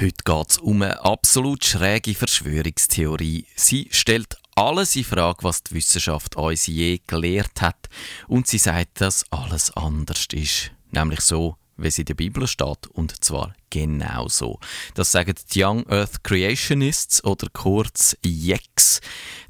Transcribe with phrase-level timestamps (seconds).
[0.00, 3.44] Heute geht es um eine absolut schräge Verschwörungstheorie.
[3.54, 7.90] Sie stellt alles in Frage, was die Wissenschaft uns je gelehrt hat.
[8.26, 10.70] Und sie sagt, dass alles anders ist.
[10.90, 12.86] Nämlich so, wie es in der Bibel steht.
[12.86, 14.58] Und zwar genau so.
[14.94, 19.02] Das sagen die Young Earth Creationists oder kurz YEX.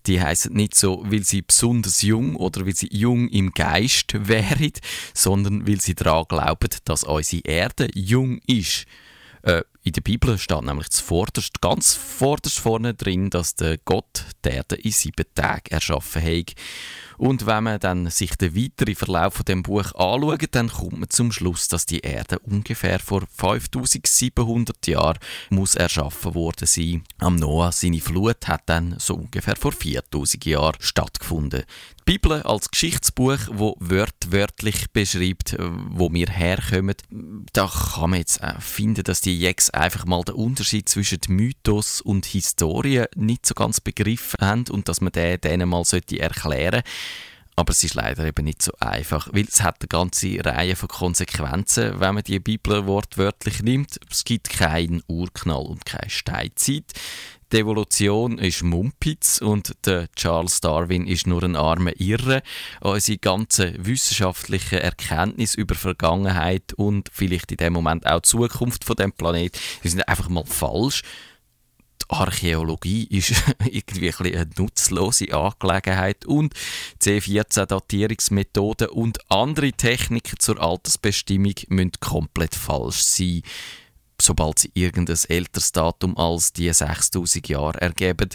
[0.06, 4.72] Die heißen nicht so, weil sie besonders jung oder weil sie jung im Geist wären,
[5.14, 8.86] sondern weil sie daran glauben, dass unsere Erde jung ist.
[9.42, 14.50] Äh, in der Bibel steht nämlich zuvorderst, ganz vorderst vorne drin, dass der Gott die
[14.50, 16.54] Erde in sieben Tagen erschaffen hat.
[17.20, 21.10] Und wenn man dann sich den weiteren Verlauf von dem Buch anschaut, dann kommt man
[21.10, 25.18] zum Schluss, dass die Erde ungefähr vor 5700 Jahren
[25.50, 27.04] muss erschaffen worden sein.
[27.18, 31.64] Am Noah seine Flut hat dann so ungefähr vor 4000 Jahren stattgefunden.
[32.08, 36.96] Die Bibel als Geschichtsbuch, wo wörtlich beschreibt, wo wir herkommen,
[37.52, 42.24] da kann man jetzt finden, dass die Jex einfach mal den Unterschied zwischen Mythos und
[42.24, 46.82] Historie nicht so ganz begriffen haben und dass man den denen mal erklären sollte.
[47.60, 50.88] Aber es ist leider eben nicht so einfach, weil es hat eine ganze Reihe von
[50.88, 54.00] Konsequenzen, wenn man die Bibel wortwörtlich nimmt.
[54.10, 56.86] Es gibt keinen Urknall und keine Steinzeit.
[57.52, 62.42] Die Evolution ist Mumpitz und der Charles Darwin ist nur ein armer Irre.
[62.80, 68.96] Unsere ganze wissenschaftliche Erkenntnis über Vergangenheit und vielleicht in dem Moment auch die Zukunft von
[68.96, 71.02] dem Planet sind einfach mal falsch.
[72.10, 73.32] Archäologie ist
[73.64, 76.54] irgendwie ein eine nutzlose Angelegenheit und
[77.00, 83.42] C14-Datierungsmethoden und andere Techniken zur Altersbestimmung müssen komplett falsch sein
[84.20, 88.28] sobald sie irgendein älteres Datum als die 6000 Jahre ergeben.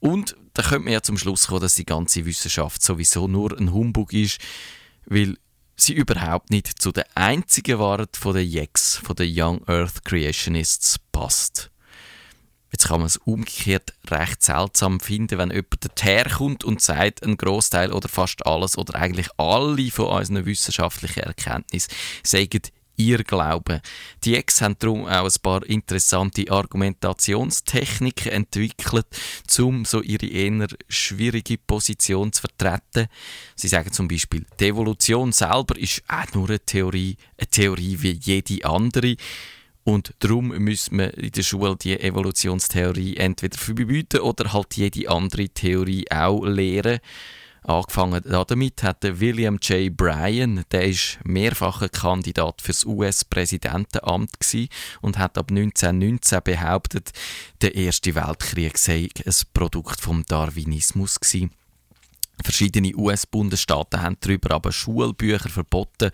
[0.00, 3.72] Und da könnte man ja zum Schluss kommen, dass die ganze Wissenschaft sowieso nur ein
[3.72, 4.40] Humbug ist,
[5.06, 5.36] weil
[5.76, 10.98] sie überhaupt nicht zu den einzigen waren von den Yeks, von den Young Earth Creationists
[11.12, 11.70] passt.
[12.72, 17.92] Jetzt kann man es umgekehrt recht seltsam finden, wenn jemand herkommt und sagt, ein Großteil
[17.92, 22.60] oder fast alles oder eigentlich alle von unseren wissenschaftlichen Erkenntnissen sagen
[23.00, 23.80] ihr Glauben.
[24.24, 29.06] Die Ex haben darum auch ein paar interessante Argumentationstechniken entwickelt,
[29.58, 33.08] um so ihre eher schwierige Position zu vertreten.
[33.56, 38.18] Sie sagen zum Beispiel, die Evolution selber ist auch nur eine Theorie, eine Theorie wie
[38.22, 39.16] jede andere.
[39.90, 45.48] Und darum müssen wir in der Schule die Evolutionstheorie entweder verbieten oder halt jede andere
[45.48, 47.00] Theorie auch lehren.
[47.64, 49.94] Angefangen damit hat William J.
[49.94, 54.30] Bryan, der ist mehrfacher Kandidat fürs US-Präsidentenamt
[55.00, 57.10] und hat ab 1919 behauptet,
[57.60, 61.50] der Erste Weltkrieg sei ein Produkt vom Darwinismus gewesen.
[62.44, 66.12] Verschiedene US-Bundesstaaten haben darüber aber Schulbücher verboten,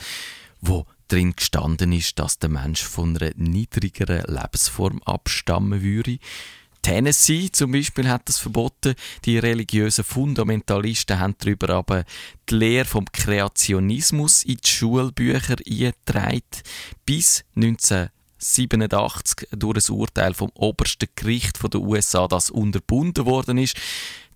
[0.63, 6.19] wo drin gestanden ist, dass der Mensch von einer niedrigeren Lebensform abstammen würde.
[6.87, 8.95] Tennessee zum Beispiel hat das verboten.
[9.25, 12.05] Die religiösen Fundamentalisten haben darüber aber
[12.49, 16.43] die Lehre vom Kreationismus in die Schulbücher eingetragen.
[17.05, 23.77] Bis 1987 durch ein Urteil vom obersten Gericht der USA, das unterbunden worden ist.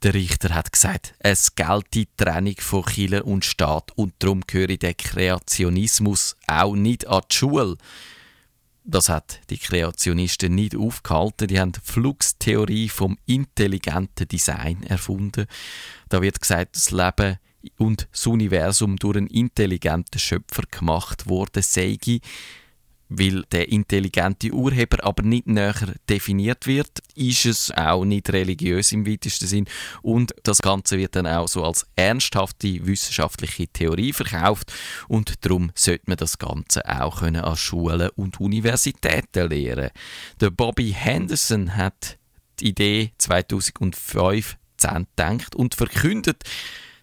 [0.03, 4.79] Der Richter hat gesagt, es gelte die Trennung von Kirche und Staat und darum gehöre
[4.79, 7.77] der Kreationismus auch nicht an die Schule.
[8.83, 11.49] Das hat die Kreationisten nicht aufgehalten.
[11.49, 15.45] Die haben die Fluxtheorie vom intelligenten Design erfunden.
[16.09, 17.37] Da wird gesagt, das Leben
[17.77, 21.99] und das Universum durch einen intelligenten Schöpfer gemacht worden sei
[23.11, 25.75] weil der intelligente Urheber aber nicht näher
[26.09, 29.67] definiert wird, ist es auch nicht religiös im weitesten Sinn
[30.01, 34.73] und das Ganze wird dann auch so als ernsthafte wissenschaftliche Theorie verkauft
[35.09, 39.91] und darum sollte man das Ganze auch können an Schulen und Universitäten lehren.
[40.41, 42.19] Der Bobby Henderson hat
[42.61, 46.45] die Idee 2005 gedacht und verkündet,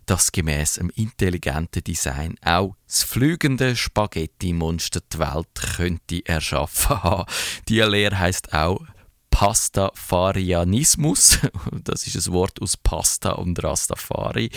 [0.08, 7.30] dass gemäß dem intelligenten Design auch das fliegende Spaghetti-Monster die Welt könnte erschaffen haben.
[7.68, 8.82] Die Lehre heißt auch
[9.30, 11.38] Pastafarianismus.
[11.84, 14.50] Das ist ein Wort aus Pasta und Rastafari.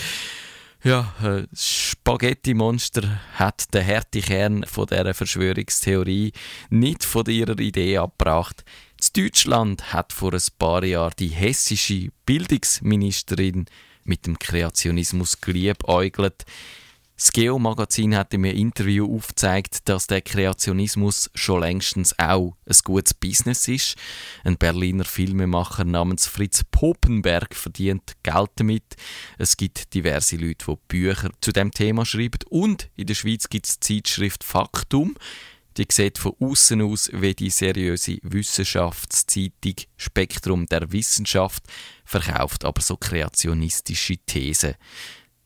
[0.82, 6.32] Ja, äh, Spaghetti-Monster hat den harten Kern von dieser Verschwörungstheorie
[6.70, 8.64] nicht von ihrer Idee abgebracht.
[8.98, 13.66] In Deutschland hat vor ein paar Jahren die hessische Bildungsministerin
[14.10, 16.44] mit dem Kreationismus geliebäugelt.
[17.16, 23.12] Das Geo-Magazin hat in einem Interview aufgezeigt, dass der Kreationismus schon längstens auch ein gutes
[23.12, 23.96] Business ist.
[24.42, 28.96] Ein Berliner Filmemacher namens Fritz Poppenberg verdient Geld damit.
[29.36, 32.40] Es gibt diverse Leute, die Bücher zu dem Thema schreiben.
[32.48, 35.14] Und in der Schweiz gibt es die Zeitschrift Faktum.
[35.80, 41.64] Die sieht von außen aus wie die seriöse Wissenschaftszeitung Spektrum der Wissenschaft,
[42.04, 44.74] verkauft aber so kreationistische Thesen.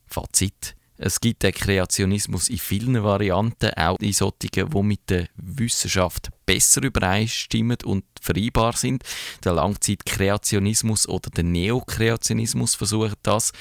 [0.05, 0.75] Fazit.
[0.97, 6.83] Es gibt den Kreationismus in vielen Varianten, auch in solchen, die mit der Wissenschaft besser
[6.83, 9.03] übereinstimmen und vereinbar sind.
[9.45, 13.53] Der Langzeitkreationismus oder der Neokreationismus versucht das.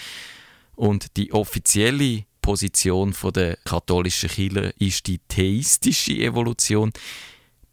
[0.75, 6.93] Und die offizielle Position der katholischen Kirche ist die theistische Evolution.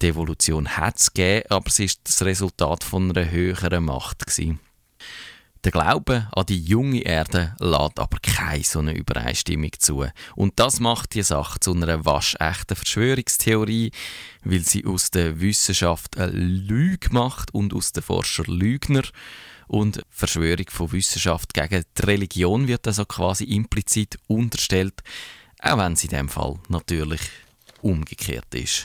[0.01, 4.61] Die Evolution hat es gegeben, aber es ist das Resultat von einer höheren Macht gewesen.
[5.65, 10.05] Der Glaube an die junge Erde lädt aber keine so eine Übereinstimmung zu.
[10.37, 13.91] Und das macht die Sache zu einer waschechten Verschwörungstheorie,
[14.45, 19.03] weil sie aus der Wissenschaft eine Lüge macht und aus den Forscher Lügner.
[19.71, 25.01] Und Verschwörung von Wissenschaft gegen die Religion wird also quasi implizit unterstellt,
[25.61, 27.21] auch wenn sie in dem Fall natürlich
[27.81, 28.79] umgekehrt ist.